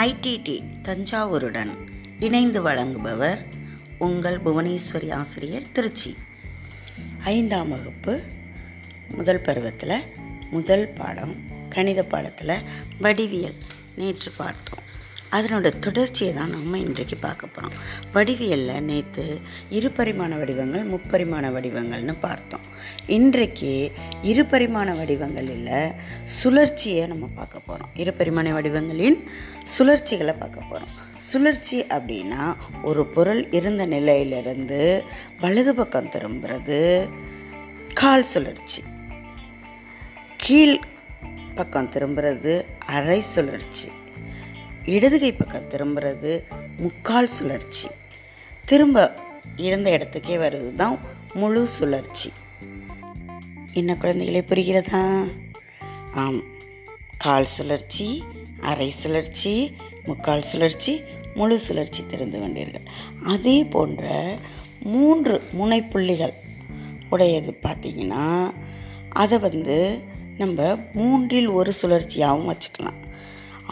[0.00, 1.70] IDD தஞ்சாவூருடன்
[2.18, 3.38] இணைந்து வழங்குபவர்
[3.98, 6.16] உங்கள் புவனேஸ்வரி ஆசிரியர் திருச்சி.
[7.24, 8.22] ஐந்தாம் வகுப்பு
[9.10, 10.02] முதல் பருவத்தில்
[10.50, 11.34] முதல் பாடம்
[11.68, 12.62] கணித பாடத்தில்
[13.00, 13.54] வடிவியல்.
[13.96, 14.84] நேற்று பார்த்தோம்.
[15.32, 17.76] அதனோட தொடர்ச்சியை தான் நம்ம இன்றைக்கு பார்க்க போகிறோம்
[18.14, 19.40] வடிவியலில் நேற்று
[19.70, 22.64] இருபரிமாண வடிவங்கள் முப்பரிமாண வடிவங்கள்னு பார்த்தோம்.
[23.06, 25.92] இன்றைக்கு இருபரிமாண வடிவங்களில்
[26.42, 29.18] சுழற்சியை நம்ம பார்க்க போகிறோம் இருபரிமாண வடிவங்களின்
[29.78, 30.94] சுழற்சிகளை பார்க்க போகிறோம்
[31.30, 35.04] சுழற்சி அப்படின்னா ஒரு பொருள் இருந்த நிலையிலிருந்து
[35.40, 37.08] வலது பக்கம் திரும்புறது
[37.94, 38.82] கால் சுழற்சி.
[40.36, 40.76] கீழ்
[41.54, 43.88] பக்கம் திரும்புறது அரை சுழற்சி.
[44.84, 46.42] இடதுகை பக்கம் திரும்புறது
[46.76, 47.88] முக்கால் சுழற்சி.
[48.64, 49.14] திரும்ப
[49.56, 50.98] இருந்த இடத்துக்கே வருது தான்
[51.34, 52.32] முழு சுழற்சி.
[53.72, 55.30] என்ன குழந்தைகளே புரிகிறதா?
[56.14, 56.42] ஆம்
[57.16, 58.24] கால் சுழற்சி
[58.60, 61.00] அரை சுழற்சி முக்கால் சுழற்சி
[61.34, 62.86] முழு சுழற்சி திறந்து கொண்டீர்கள்.
[63.24, 64.34] அதே போன்ற
[64.82, 66.32] மூன்று முனைப்புள்ளிகள்
[67.10, 68.50] உடையது பார்த்தீங்கன்னா
[69.08, 69.98] அதை வந்து
[70.38, 72.98] நம்ம மூன்றில் ஒரு சுழற்சியாகவும் வச்சுக்கலாம்.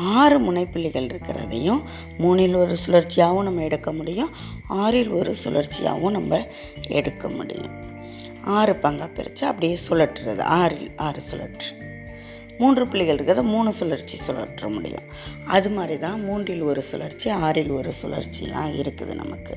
[0.00, 1.82] ஆறு முனைப்புள்ளிகள் இருக்கிறதையும்
[2.18, 4.30] மூணில் ஒரு சுழற்சியாகவும் நம்ம எடுக்க முடியும்
[4.66, 6.46] ஆறில் ஒரு சுழற்சியாகவும் நம்ம
[6.88, 7.70] எடுக்க முடியும்.
[8.44, 11.86] ஆறு பங்காக பிரித்து அப்படியே சுழற்றுறது ஆறில் ஆறு சுழற்று.
[12.58, 15.02] மூன்று புள்ளிகள் இருக்கிறத மூணு சுழற்சி சுழற்ற முடியும்.
[15.46, 19.56] அது மாதிரி தான் மூன்றில் ஒரு சுழற்சி ஆறில் ஒரு சுழற்சிலாம் இருக்குது நமக்கு.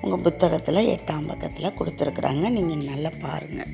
[0.00, 3.72] உங்கள் புத்தகத்தில் எட்டாம் பக்கத்தில் கொடுத்துருக்குறாங்க நீங்கள் நல்லா பாருங்கள்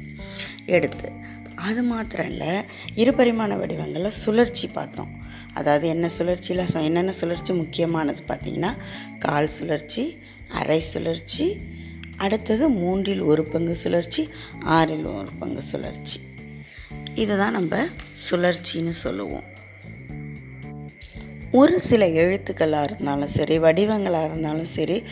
[0.67, 1.11] எடுத்து.
[1.55, 2.49] அது மாத்திரம் இல்லை
[2.97, 5.22] இருபரிமாண வடிவங்களில் சுழற்சி பார்த்தோம்.
[5.55, 8.77] அதாவது என்ன சுழற்சியில் என்னென்ன சுழற்சி முக்கியமானது பார்த்தீங்கன்னா
[9.19, 11.57] கால் சுழற்சி அரை சுழற்சி
[12.17, 14.29] அடுத்தது மூன்றில் ஒரு பங்கு சுழற்சி
[14.61, 16.21] ஆறில் ஒரு பங்கு சுழற்சி.
[17.15, 17.77] இதை தான் நம்ம
[18.31, 19.51] சுழற்சின்னு சொல்லுவோம்.
[21.51, 25.03] ஒரு சில எழுத்துக்களாக இருந்தாலும் சரி வடிவங்களாக இருந்தாலும் சரி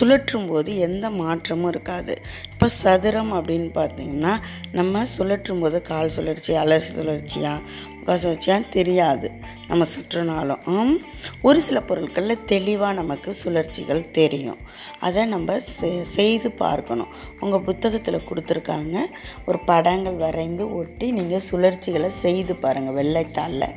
[0.00, 2.18] சுழற்றும் போது எந்த மாற்றமும் இருக்காது.
[2.52, 4.40] இப்போ சதுரம் அப்படின்னு பார்த்தீங்கன்னா
[4.72, 7.60] நம்ம சுழற்றும் போது கால் சுழற்சி அலர் சுழற்சியாக
[8.08, 9.30] முக்கால் தெரியாது.
[9.68, 10.96] நம்ம சுற்றினாலும்
[11.42, 14.56] ஒரு சில பொருட்களில் தெளிவாக நமக்கு சுழற்சிகள் தெரியும்.
[15.00, 17.06] அதை நம்ம செ- செய்து பார்க்கணும்.
[17.40, 18.98] உங்கள் புத்தகத்தில் கொடுத்துருக்காங்க
[19.46, 23.74] ஒரு படங்கள் வரைந்து ஒட்டி நீங்கள் சுழற்சிகளை செய்து பாருங்கள் வெள்ளைத்தாளில்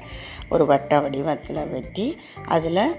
[0.49, 2.95] ஒரு வட்ட வடிவத்தில் வெட்டி அதில்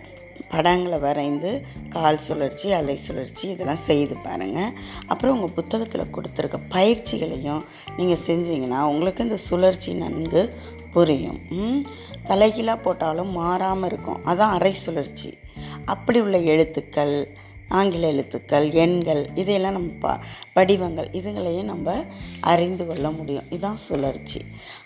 [0.48, 4.72] படங்களை வரைந்து கால் சுழற்சி அலை சுழற்சி இதெல்லாம் செய்து பாருங்கள்
[5.06, 7.64] அப்புறம் உங்கள் புத்தகத்தில் கொடுத்துருக்க பயிற்சிகளையும்
[7.96, 10.54] நீங்கள் செஞ்சீங்கன்னா உங்களுக்கு இந்த சுழற்சி நன்கு
[10.92, 11.40] புரியும்.
[12.26, 14.20] தலைகீழாக போட்டாலும் மாறாமல் இருக்கும்.
[14.24, 15.30] அதான் அரை சுழற்சி.
[15.84, 17.14] அப்படி உள்ள எழுத்துக்கள்
[17.78, 20.12] ஆங்கில எழுத்துக்கள் எண்கள் இதையெல்லாம் நம்ம பா
[20.52, 22.04] வடிவங்கள் இதுங்களையும் நம்ம
[22.40, 23.44] அறிந்து கொள்ள முடியும்.
[23.50, 24.40] இதுதான் சுழற்சி.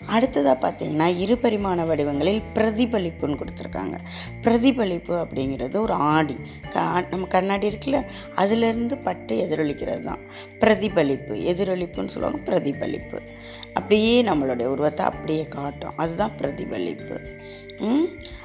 [0.05, 3.97] அடுத்ததாக பார்த்திங்கன்னா இருபரிமாண வடிவங்களில் பிரதிபலிப்புன்னு கொடுத்துருக்காங்க.
[4.41, 6.35] பிரதிபலிப்பு அப்படிங்கிறது ஒரு ஆடி.
[6.69, 8.01] க நம்ம கண்ணாடி இருக்குல்ல
[8.35, 10.19] அதுலேருந்து பட்டு எதிரொலிக்கிறது தான்.
[10.59, 11.35] பிரதிபலிப்பு.
[11.53, 13.21] எதிரொலிப்புன்னு சொல்லுவாங்க பிரதிபலிப்பு.
[13.73, 15.97] அப்படியே நம்மளுடைய உருவத்தை அப்படியே காட்டும்.
[15.97, 17.17] அதுதான் பிரதிபலிப்பு.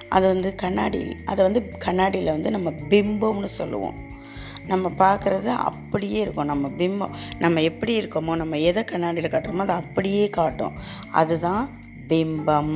[0.08, 4.10] அது வந்து கண்ணாடி அதை வந்து கண்ணாடியில் வந்து நம்ம பிம்பம்னு சொல்லுவோம்.
[4.66, 6.50] நம்ம பார்க்குறது அப்படியே இருக்கும்.
[6.52, 10.76] நம்ம பிம்பம் நம்ம எப்படி இருக்கோமோ நம்ம எதை கண்ணாடியில் காட்டுறோமோ அதை அப்படியே காட்டும்.
[11.10, 11.64] அதுதான்
[12.08, 12.74] பிம்பம்.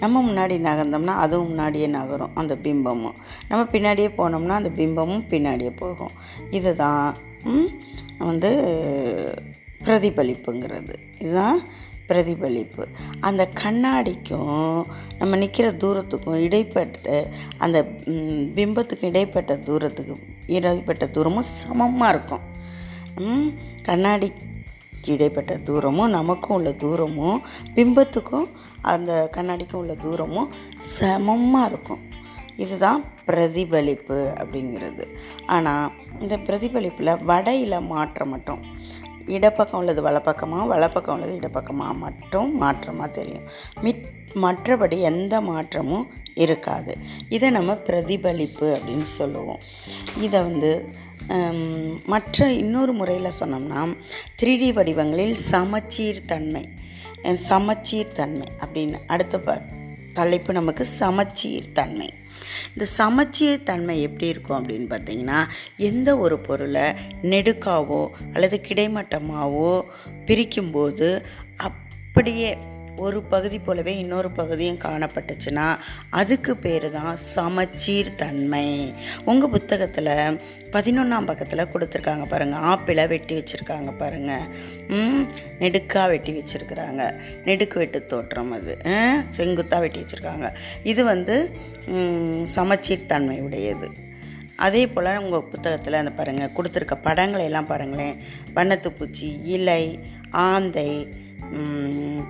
[0.00, 3.18] நம்ம முன்னாடி நகர்ந்தோம்னா அதுவும் முன்னாடியே நகரும் அந்த பிம்பமும்.
[3.48, 6.14] நம்ம பின்னாடியே போனோம்னா அந்த பிம்பமும் பின்னாடியே போகும்.
[6.50, 7.16] இதுதான்
[8.18, 8.50] வந்து
[9.84, 10.94] பிரதிபலிப்புங்கிறது.
[11.18, 11.60] இதுதான்
[12.08, 12.84] பிரதிபலிப்பு.
[13.20, 14.84] அந்த கண்ணாடிக்கும்
[15.18, 17.26] நம்ம நிற்கிற தூரத்துக்கும் இடைப்பட்ட
[17.58, 17.78] அந்த
[18.56, 20.16] பிம்பத்துக்கும் பிம்பத்துக்கு இடைப்பட்ட தூரத்துக்கு
[20.56, 22.44] இடைப்பட்ட தூரமும் சமமாக இருக்கும்.
[23.88, 24.28] கண்ணாடி
[24.98, 27.38] கண்ணாடிக்கு இடைப்பட்ட தூரமும் நமக்கும் உள்ள தூரமும்
[27.76, 28.48] பிம்பத்துக்கும்
[28.92, 30.50] அந்த கண்ணாடிக்கும் உள்ள தூரமும்
[30.96, 32.02] சமமாக இருக்கும்.
[32.64, 35.04] இதுதான் பிரதிபலிப்பு அப்படிங்கிறது.
[35.46, 38.62] ஆனால் இந்த பிரதிபலிப்பில் வடையில் மாற்றம் மட்டும்.
[39.36, 43.46] இடப்பக்கம் உள்ளது வலப்பக்கமாக வலப்பக்கம் உள்ளது இடப்பக்கமாக மட்டும் மாற்றமாக தெரியும்.
[43.84, 44.06] மித்
[44.44, 46.06] மற்றபடி எந்த மாற்றமும்
[46.44, 46.92] இருக்காது.
[47.36, 49.60] இதை நம்ம பிரதிபலிப்பு அப்படின்னு சொல்லுவோம்.
[50.20, 50.72] இதை வந்து
[52.12, 53.80] மற்ற இன்னொரு முறையில் சொன்னோம்னா
[54.38, 56.64] 3D வடிவங்களில் சமச்சீர் தன்மை
[57.48, 59.56] சமச்சீர் தன்மை அப்படின்னு அடுத்த ப
[60.18, 62.08] தலைப்பு நமக்கு சமச்சீர் தன்மை.
[62.72, 65.40] இந்த சமச்சீர் தன்மை எப்படி இருக்கும் அப்படின்னு பார்த்தீங்கன்னா
[65.90, 66.86] எந்த ஒரு பொருளை
[67.32, 68.00] நெடுக்காவோ
[68.34, 69.72] அல்லது கிடைமட்டமாகவோ
[70.28, 71.08] பிரிக்கும்போது
[71.68, 72.50] அப்படியே
[73.04, 75.66] ஒரு பகுதி போலவே இன்னொரு பகுதியும் காணப்பட்டுச்சுன்னா
[76.20, 78.66] அதுக்கு பேர் தான் சமச்சீர் தன்மை
[79.30, 80.10] உங்கள் புத்தகத்தில்
[80.74, 84.48] பதினொன்றாம் பக்கத்தில் கொடுத்துருக்காங்க பாருங்கள் ஆப்பிளை வெட்டி வச்சுருக்காங்க பாருங்கள்
[85.60, 87.02] நெடுக்காக வெட்டி வச்சுருக்குறாங்க.
[87.46, 88.74] நெடுக்கு வெட்டு தோற்றம் அது.
[89.36, 90.48] செங்குத்தாக வெட்டி வச்சுருக்காங்க.
[90.92, 91.36] இது வந்து
[92.56, 93.88] சமச்சீர் தன்மை உடையது.
[94.66, 98.16] அதே போல் உங்கள் புத்தகத்தில் அந்த பாருங்கள் கொடுத்துருக்க படங்களை எல்லாம் பாருங்களேன்.
[98.56, 99.82] வண்ணத்துப்பூச்சி இலை
[100.48, 100.90] ஆந்தை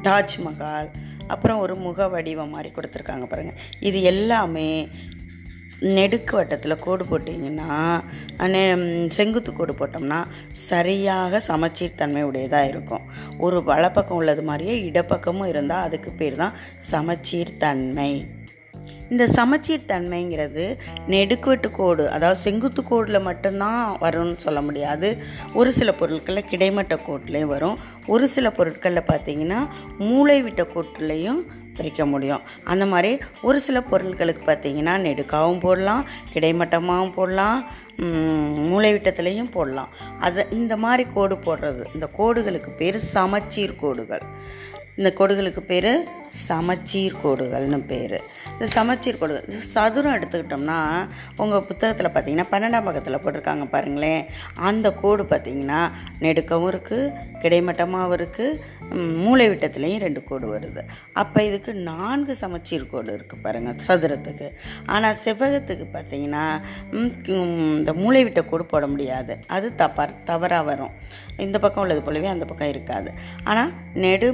[0.02, 0.88] தாஜ்மஹால்
[1.26, 4.88] அப்புறம் ஒரு முக வடிவம் மாதிரி கொடுத்துருக்காங்க பாருங்கள் இது எல்லாமே
[5.80, 8.00] நெடுக்கு வட்டத்தில் கோடு போட்டிங்கன்னா
[8.38, 8.62] அண்ணே,
[9.08, 13.04] செங்குத்து கோடு போட்டோம்னா சரியாக சமச்சீர் தன்மை உடையதாக இருக்கும்.
[13.38, 18.26] ஒரு வலப்பக்கம் உள்ளது மாதிரியே இடப்பக்கமும் இருந்தால் அதுக்கு பேர் தான் சமச்சீர் தன்மை
[19.10, 20.64] இந்த சமச்சீர் தன்மைங்கிறது
[21.08, 25.08] நெடுக்குவெட்டு கோடு அதாவது செங்குத்து கோடில் மட்டும்தான் வரும்னு சொல்ல முடியாது.
[25.54, 27.78] ஒரு சில பொருட்களில் கிடைமட்ட கோட்லேயும் வரும்.
[28.06, 29.60] ஒரு சில பொருட்களில் பார்த்தீங்கன்னா
[29.98, 31.40] மூளை விட்ட கோட்டுலேயும்
[31.76, 32.40] பிரிக்க முடியும்.
[32.64, 37.64] அந்த மாதிரி ஒரு சில பொருட்களுக்கு பார்த்தீங்கன்னா நெடுக்காவும் போடலாம் கிடைமட்டமாகவும் போடலாம்
[38.72, 39.88] மூளைவிட்டத்துலேயும் மூளை போடலாம்.
[40.20, 44.24] அது இந்த மாதிரி கோடு போடுறது இந்த கோடுகளுக்கு பேர் சமச்சீர் கோடுகள்.
[44.98, 45.92] இந்த கோடுகளுக்கு பேர்
[46.46, 48.16] சமச்சீர் கோடுகள்னு பேர்.
[48.54, 50.78] இந்த சமச்சீர் கோடுகள் சதுரம் எடுத்துக்கிட்டோம்னா
[51.42, 54.22] உங்கள் புத்தகத்தில் பார்த்தீங்கன்னா பன்னெண்டாம் பக்கத்தில் போட்டிருக்காங்க பாருங்களேன்.
[54.68, 55.80] அந்த கோடு பார்த்தீங்கன்னா
[56.24, 57.12] நெடுக்கவும் இருக்குது
[57.42, 60.82] கிடைமட்டமாகவும் இருக்குது மூளை விட்டத்துலேயும் ரெண்டு கோடு வருது.
[61.22, 64.50] அப்போ இதுக்கு நான்கு சமச்சீர் கோடு இருக்குது பாருங்கள் சதுரத்துக்கு.
[64.96, 66.44] ஆனால் செவ்வகத்துக்கு பார்த்தீங்கன்னா
[67.78, 69.36] இந்த மூளை விட்ட கோடு போட முடியாது.
[69.58, 70.94] அது தப்பா தவறாக வரும்.
[71.46, 73.10] இந்த பக்கம் உள்ளது போலவே அந்த பக்கம் இருக்காது.
[73.50, 73.72] ஆனால்
[74.04, 74.28] நெடு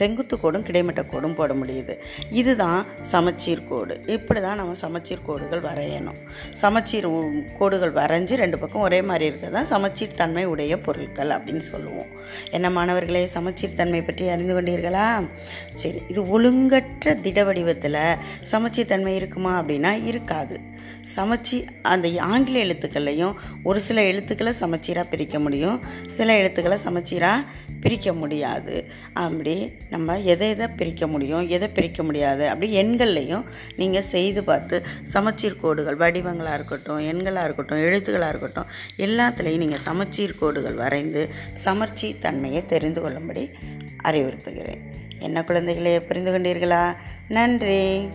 [0.00, 1.94] செங்குத்து கோடும் கிடைமட்ட கோடும் போட முடியுது.
[2.40, 2.80] இதுதான்
[3.12, 3.94] சமச்சீர் கோடு.
[4.16, 6.18] இப்படி தான் நம்ம சமச்சீர் கோடுகள் வரையணும்.
[6.62, 7.08] சமச்சீர்
[7.58, 9.56] கோடுகள் வரைஞ்சி ரெண்டு பக்கம் ஒரே மாதிரி இருக்கிறது?
[9.58, 12.10] தான் சமச்சீர் தன்மை உடைய பொருட்கள் அப்படின்னு சொல்லுவோம்.
[12.58, 15.06] என்ன மாணவர்களே சமச்சீர் தன்மை பற்றி அறிந்து கொண்டீர்களா?
[15.82, 18.02] சரி இது ஒழுங்கற்ற திட வடிவத்தில்
[18.52, 20.56] சமச்சீர் தன்மை இருக்குமா அப்படின்னா இருக்காது.
[21.04, 25.80] சமச்சி அந்த ஆங்கில எழுத்துக்கள்லையும் ஒரு சில எழுத்துக்களை சமச்சீராக பிரிக்க முடியும்.
[26.06, 27.44] சில எழுத்துக்களை சமச்சீராக
[27.80, 28.84] பிரிக்க முடியாது.
[29.12, 33.44] அப்படி நம்ம எதை எதை பிரிக்க முடியும் எதை பிரிக்க முடியாது அப்படி எண்கள்லையும்
[33.76, 40.74] நீங்கள் செய்து பார்த்து சமச்சீர் கோடுகள் வடிவங்களாக இருக்கட்டும் எண்களாக இருக்கட்டும் எழுத்துக்களாக இருக்கட்டும் எல்லாத்துலேயும் நீங்கள் சமச்சீர் கோடுகள்
[40.74, 43.50] வரைந்து சமர்ச்சி தன்மையை தெரிந்து கொள்ளும்படி
[44.04, 44.82] அறிவுறுத்துகிறேன்.
[45.18, 46.96] என்ன குழந்தைகளே புரிந்து கொண்டீர்களா?
[47.28, 48.08] நன்றி.